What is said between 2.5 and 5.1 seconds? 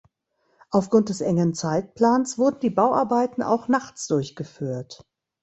die Bauarbeiten auch nachts durchgeführt.